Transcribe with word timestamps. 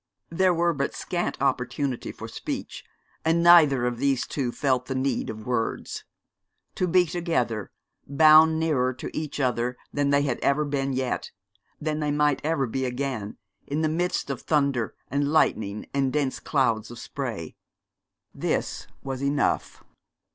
There 0.31 0.51
were 0.51 0.73
but 0.73 0.95
scant 0.95 1.39
opportunity 1.39 2.11
for 2.11 2.27
speech, 2.27 2.83
and 3.23 3.43
neither 3.43 3.85
of 3.85 3.99
these 3.99 4.25
two 4.25 4.51
felt 4.51 4.87
the 4.87 4.95
need 4.95 5.29
of 5.29 5.45
words. 5.45 6.05
To 6.73 6.87
be 6.87 7.05
together, 7.05 7.69
bound 8.07 8.59
nearer 8.59 8.95
to 8.95 9.15
each 9.15 9.39
other 9.39 9.77
than 9.93 10.09
they 10.09 10.23
had 10.23 10.39
ever 10.39 10.65
been 10.65 10.91
yet, 10.93 11.29
than 11.79 11.99
they 11.99 12.09
might 12.09 12.43
ever 12.43 12.65
be 12.65 12.83
again, 12.83 13.37
in 13.67 13.83
the 13.83 13.89
midst 13.89 14.31
of 14.31 14.41
thunder 14.41 14.95
and 15.11 15.31
lightning 15.31 15.85
and 15.93 16.11
dense 16.11 16.39
clouds 16.39 16.89
of 16.89 16.97
spray. 16.97 17.55
This 18.33 18.87
was 19.03 19.21
enough. 19.21 19.83